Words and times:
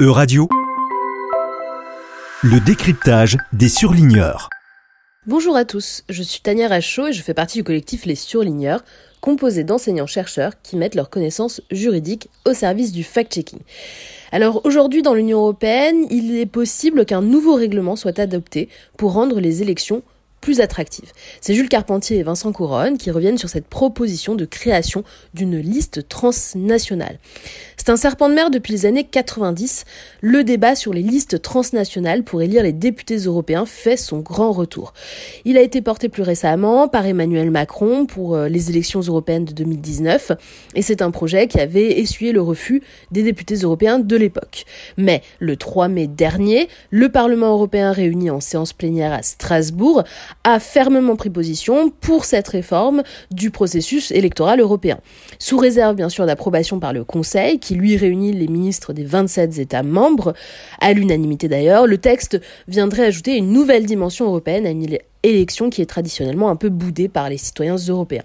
E-Radio, 0.00 0.48
le 2.44 2.64
décryptage 2.64 3.36
des 3.52 3.68
surligneurs. 3.68 4.48
Bonjour 5.26 5.56
à 5.56 5.64
tous, 5.64 6.04
je 6.08 6.22
suis 6.22 6.40
Tania 6.40 6.68
Rachaud 6.68 7.08
et 7.08 7.12
je 7.12 7.20
fais 7.20 7.34
partie 7.34 7.58
du 7.58 7.64
collectif 7.64 8.06
Les 8.06 8.14
Surligneurs, 8.14 8.84
composé 9.20 9.64
d'enseignants-chercheurs 9.64 10.52
qui 10.62 10.76
mettent 10.76 10.94
leurs 10.94 11.10
connaissances 11.10 11.62
juridiques 11.72 12.28
au 12.46 12.54
service 12.54 12.92
du 12.92 13.02
fact-checking. 13.02 13.58
Alors 14.30 14.64
aujourd'hui 14.64 15.02
dans 15.02 15.14
l'Union 15.14 15.38
européenne, 15.38 16.06
il 16.10 16.38
est 16.38 16.46
possible 16.46 17.04
qu'un 17.04 17.20
nouveau 17.20 17.56
règlement 17.56 17.96
soit 17.96 18.20
adopté 18.20 18.68
pour 18.96 19.14
rendre 19.14 19.40
les 19.40 19.62
élections 19.62 20.04
C'est 21.40 21.54
Jules 21.54 21.68
Carpentier 21.68 22.18
et 22.18 22.22
Vincent 22.22 22.52
Couronne 22.52 22.96
qui 22.96 23.10
reviennent 23.10 23.36
sur 23.36 23.50
cette 23.50 23.66
proposition 23.66 24.34
de 24.34 24.46
création 24.46 25.04
d'une 25.34 25.58
liste 25.58 26.08
transnationale. 26.08 27.18
C'est 27.76 27.90
un 27.90 27.96
serpent 27.96 28.28
de 28.30 28.34
mer 28.34 28.50
depuis 28.50 28.72
les 28.72 28.86
années 28.86 29.04
90. 29.04 29.84
Le 30.22 30.44
débat 30.44 30.74
sur 30.74 30.94
les 30.94 31.02
listes 31.02 31.42
transnationales 31.42 32.24
pour 32.24 32.40
élire 32.40 32.62
les 32.62 32.72
députés 32.72 33.16
européens 33.16 33.66
fait 33.66 33.98
son 33.98 34.20
grand 34.20 34.52
retour. 34.52 34.94
Il 35.44 35.58
a 35.58 35.60
été 35.60 35.82
porté 35.82 36.08
plus 36.08 36.22
récemment 36.22 36.88
par 36.88 37.04
Emmanuel 37.04 37.50
Macron 37.50 38.06
pour 38.06 38.34
euh, 38.34 38.48
les 38.48 38.70
élections 38.70 39.00
européennes 39.00 39.44
de 39.44 39.52
2019 39.52 40.32
et 40.74 40.82
c'est 40.82 41.02
un 41.02 41.10
projet 41.10 41.46
qui 41.46 41.60
avait 41.60 41.98
essuyé 41.98 42.32
le 42.32 42.40
refus 42.40 42.82
des 43.10 43.22
députés 43.22 43.56
européens 43.56 43.98
de 43.98 44.16
l'époque. 44.16 44.64
Mais 44.96 45.22
le 45.40 45.56
3 45.56 45.88
mai 45.88 46.06
dernier, 46.06 46.68
le 46.90 47.10
Parlement 47.10 47.52
européen 47.52 47.92
réuni 47.92 48.30
en 48.30 48.40
séance 48.40 48.72
plénière 48.72 49.12
à 49.12 49.22
Strasbourg 49.22 50.04
a 50.44 50.60
fermement 50.60 51.16
pris 51.16 51.30
position 51.30 51.90
pour 51.90 52.24
cette 52.24 52.48
réforme 52.48 53.02
du 53.30 53.50
processus 53.50 54.10
électoral 54.10 54.60
européen. 54.60 54.98
Sous 55.38 55.58
réserve 55.58 55.96
bien 55.96 56.08
sûr 56.08 56.26
d'approbation 56.26 56.80
par 56.80 56.92
le 56.92 57.04
Conseil, 57.04 57.58
qui 57.58 57.74
lui 57.74 57.96
réunit 57.96 58.32
les 58.32 58.48
ministres 58.48 58.92
des 58.92 59.04
27 59.04 59.58
États 59.58 59.82
membres, 59.82 60.34
à 60.80 60.92
l'unanimité 60.92 61.48
d'ailleurs, 61.48 61.86
le 61.86 61.98
texte 61.98 62.40
viendrait 62.66 63.06
ajouter 63.06 63.36
une 63.36 63.52
nouvelle 63.52 63.86
dimension 63.86 64.26
européenne 64.26 64.66
à 64.66 64.70
une 64.70 64.98
élection 65.22 65.70
qui 65.70 65.82
est 65.82 65.86
traditionnellement 65.86 66.50
un 66.50 66.56
peu 66.56 66.68
boudée 66.68 67.08
par 67.08 67.28
les 67.28 67.38
citoyens 67.38 67.76
européens. 67.76 68.24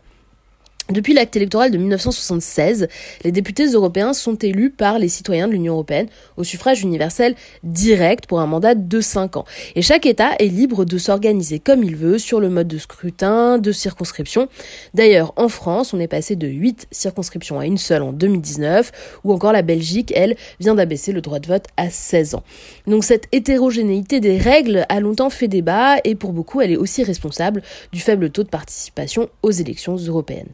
Depuis 0.89 1.13
l'acte 1.13 1.37
électoral 1.37 1.71
de 1.71 1.77
1976, 1.77 2.89
les 3.23 3.31
députés 3.31 3.67
européens 3.67 4.11
sont 4.11 4.35
élus 4.35 4.69
par 4.69 4.99
les 4.99 5.07
citoyens 5.07 5.47
de 5.47 5.53
l'Union 5.53 5.75
européenne 5.75 6.07
au 6.35 6.43
suffrage 6.43 6.81
universel 6.81 7.35
direct 7.63 8.27
pour 8.27 8.41
un 8.41 8.47
mandat 8.47 8.75
de 8.75 8.99
5 8.99 9.37
ans. 9.37 9.45
Et 9.75 9.81
chaque 9.81 10.05
État 10.05 10.31
est 10.39 10.47
libre 10.47 10.83
de 10.83 10.97
s'organiser 10.97 11.59
comme 11.59 11.85
il 11.85 11.95
veut 11.95 12.17
sur 12.17 12.41
le 12.41 12.49
mode 12.49 12.67
de 12.67 12.77
scrutin, 12.77 13.59
de 13.59 13.71
circonscription. 13.71 14.49
D'ailleurs, 14.93 15.31
en 15.37 15.47
France, 15.47 15.93
on 15.93 16.01
est 16.01 16.09
passé 16.09 16.35
de 16.35 16.47
8 16.47 16.87
circonscriptions 16.91 17.59
à 17.59 17.65
une 17.65 17.77
seule 17.77 18.01
en 18.01 18.11
2019, 18.11 18.91
ou 19.23 19.31
encore 19.31 19.53
la 19.53 19.61
Belgique, 19.61 20.11
elle, 20.13 20.35
vient 20.59 20.75
d'abaisser 20.75 21.13
le 21.13 21.21
droit 21.21 21.39
de 21.39 21.47
vote 21.47 21.67
à 21.77 21.89
16 21.89 22.35
ans. 22.35 22.43
Donc 22.87 23.05
cette 23.05 23.29
hétérogénéité 23.31 24.19
des 24.19 24.37
règles 24.37 24.85
a 24.89 24.99
longtemps 24.99 25.29
fait 25.29 25.47
débat 25.47 25.95
et 26.03 26.15
pour 26.15 26.33
beaucoup, 26.33 26.59
elle 26.59 26.71
est 26.71 26.77
aussi 26.77 27.05
responsable 27.05 27.63
du 27.93 28.01
faible 28.01 28.29
taux 28.31 28.43
de 28.43 28.49
participation 28.49 29.29
aux 29.43 29.51
élections 29.51 29.95
européennes. 29.95 30.49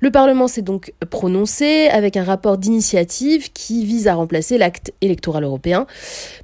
Le 0.00 0.10
Parlement 0.10 0.48
s'est 0.48 0.62
donc 0.62 0.94
prononcé 1.10 1.88
avec 1.88 2.16
un 2.16 2.24
rapport 2.24 2.56
d'initiative 2.56 3.52
qui 3.52 3.84
vise 3.84 4.08
à 4.08 4.14
remplacer 4.14 4.56
l'acte 4.56 4.92
électoral 5.02 5.44
européen, 5.44 5.86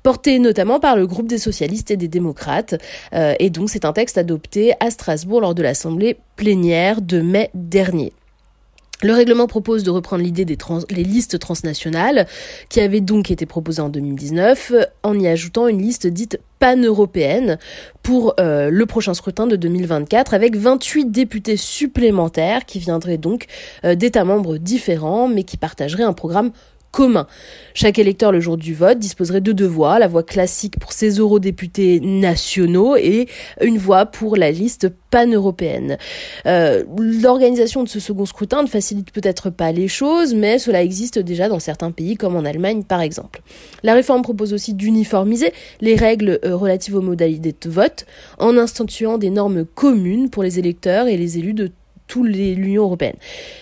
porté 0.03 0.39
notamment 0.39 0.79
par 0.79 0.95
le 0.97 1.07
groupe 1.07 1.27
des 1.27 1.39
socialistes 1.39 1.91
et 1.91 1.97
des 1.97 2.09
démocrates. 2.09 2.75
Euh, 3.15 3.35
et 3.39 3.49
donc 3.49 3.71
c'est 3.71 3.87
un 3.87 3.95
texte 3.95 4.19
adopté 4.19 4.75
à 4.81 4.91
Strasbourg 4.91 5.41
lors 5.41 5.55
de 5.55 5.63
l'Assemblée 5.63 6.19
plénière 6.37 7.01
de 7.01 7.23
mai 7.23 7.51
dernier. 7.55 8.13
Le 9.03 9.13
règlement 9.13 9.47
propose 9.47 9.83
de 9.83 9.91
reprendre 9.91 10.23
l'idée 10.23 10.47
des 10.47 10.57
listes 10.91 11.39
transnationales, 11.39 12.27
qui 12.71 12.81
avaient 12.81 13.03
donc 13.03 13.31
été 13.31 13.45
proposées 13.45 13.83
en 13.83 13.91
2019, 13.91 14.73
en 15.03 15.19
y 15.19 15.29
ajoutant 15.29 15.69
une 15.69 15.83
liste 15.83 16.07
dite 16.07 16.41
pan-européenne 16.59 17.59
pour 18.03 18.35
euh, 18.39 18.71
le 18.71 18.87
prochain 18.87 19.15
scrutin 19.15 19.47
de 19.47 19.57
2024, 19.57 20.35
avec 20.35 20.57
28 20.57 21.11
députés 21.11 21.57
supplémentaires 21.57 22.65
qui 22.65 22.79
viendraient 22.79 23.19
donc 23.19 23.47
euh, 23.85 23.95
d'États 23.95 24.25
membres 24.25 24.59
différents, 24.59 25.29
mais 25.29 25.45
qui 25.45 25.57
partageraient 25.57 26.05
un 26.05 26.13
programme 26.13 26.53
commun. 26.97 27.27
Chaque 27.75 27.99
électeur 27.99 28.33
le 28.33 28.41
jour 28.41 28.57
du 28.57 28.73
vote 28.73 28.99
disposerait 28.99 29.43
de 29.43 29.53
deux 29.53 29.67
voix, 29.67 29.99
la 29.99 30.09
voix 30.09 30.23
classique 30.23 30.79
pour 30.81 30.95
ses 30.95 31.19
eurodéputés 31.19 32.01
nationaux 32.01 32.97
et 32.97 33.29
une 33.61 33.77
voix 33.77 34.07
pour 34.07 34.35
la 34.35 34.51
liste 34.51 34.89
pan-européenne. 35.11 35.99
Euh, 36.47 36.85
l'organisation 36.99 37.85
de 37.85 37.89
ce 37.91 38.01
second 38.01 38.25
scrutin 38.25 38.63
ne 38.63 38.67
facilite 38.67 39.11
peut-être 39.11 39.51
pas 39.51 39.73
les 39.73 39.89
choses, 39.89 40.33
mais 40.33 40.59
cela 40.59 40.83
existe 40.83 41.19
déjà 41.19 41.51
dans 41.51 41.59
certains 41.59 41.91
pays 41.91 42.17
comme 42.17 42.35
en 42.35 42.47
Allemagne 42.47 42.83
par 42.83 43.03
exemple. 43.03 43.43
La 43.83 43.93
réforme 43.93 44.23
propose 44.23 44.55
aussi 44.55 44.73
d'uniformiser 44.73 45.53
les 45.83 45.97
règles 45.97 46.41
euh, 46.47 46.57
relatives 46.57 46.97
aux 46.97 47.03
modalités 47.03 47.55
de 47.61 47.71
vote 47.71 48.07
en 48.39 48.57
instituant 48.57 49.19
des 49.19 49.29
normes 49.29 49.67
communes 49.67 50.31
pour 50.31 50.43
les 50.43 50.59
électeurs 50.59 51.09
et 51.09 51.19
les 51.19 51.37
élus 51.37 51.53
de 51.53 51.71
tout 52.07 52.25
l'Union 52.25 52.85
européenne. 52.85 53.17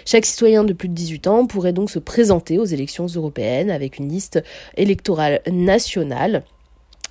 Chaque 0.04 0.26
citoyen 0.26 0.64
de 0.64 0.72
plus 0.72 0.88
de 0.88 0.94
18 0.94 1.26
ans 1.26 1.46
pourrait 1.46 1.72
donc 1.72 1.90
se 1.90 1.98
présenter 1.98 2.58
aux 2.58 2.64
élections 2.64 3.06
européennes 3.06 3.70
avec 3.70 3.98
une 3.98 4.08
liste 4.08 4.42
électorale 4.76 5.40
nationale 5.50 6.44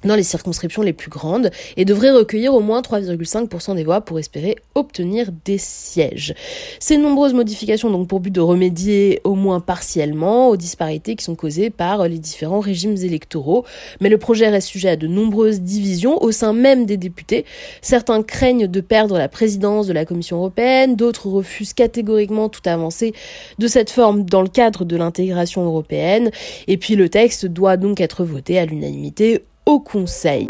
dans 0.03 0.15
les 0.15 0.23
circonscriptions 0.23 0.81
les 0.81 0.93
plus 0.93 1.09
grandes 1.09 1.51
et 1.77 1.85
devrait 1.85 2.11
recueillir 2.11 2.53
au 2.53 2.59
moins 2.59 2.81
3,5% 2.81 3.75
des 3.75 3.83
voix 3.83 4.01
pour 4.01 4.19
espérer 4.19 4.55
obtenir 4.75 5.29
des 5.45 5.57
sièges. 5.57 6.33
Ces 6.79 6.97
nombreuses 6.97 7.33
modifications 7.33 7.89
ont 7.89 7.91
donc 7.91 8.07
pour 8.07 8.19
but 8.19 8.31
de 8.31 8.41
remédier 8.41 9.21
au 9.23 9.35
moins 9.35 9.59
partiellement 9.59 10.49
aux 10.49 10.57
disparités 10.57 11.15
qui 11.15 11.23
sont 11.23 11.35
causées 11.35 11.69
par 11.69 12.07
les 12.07 12.19
différents 12.19 12.59
régimes 12.59 12.97
électoraux, 12.97 13.65
mais 14.01 14.09
le 14.09 14.17
projet 14.17 14.49
reste 14.49 14.67
sujet 14.67 14.89
à 14.89 14.95
de 14.95 15.07
nombreuses 15.07 15.61
divisions 15.61 16.21
au 16.21 16.31
sein 16.31 16.53
même 16.53 16.85
des 16.85 16.97
députés. 16.97 17.45
Certains 17.81 18.23
craignent 18.23 18.67
de 18.67 18.81
perdre 18.81 19.17
la 19.17 19.27
présidence 19.27 19.87
de 19.87 19.93
la 19.93 20.05
Commission 20.05 20.37
européenne, 20.37 20.95
d'autres 20.95 21.27
refusent 21.27 21.73
catégoriquement 21.73 22.49
toute 22.49 22.67
avancée 22.67 23.13
de 23.59 23.67
cette 23.67 23.89
forme 23.89 24.23
dans 24.23 24.41
le 24.41 24.49
cadre 24.49 24.85
de 24.85 24.95
l'intégration 24.95 25.65
européenne, 25.65 26.31
et 26.67 26.77
puis 26.77 26.95
le 26.95 27.09
texte 27.09 27.45
doit 27.45 27.77
donc 27.77 28.01
être 28.01 28.23
voté 28.23 28.59
à 28.59 28.65
l'unanimité 28.65 29.43
au 29.65 29.79
Conseil. 29.79 30.47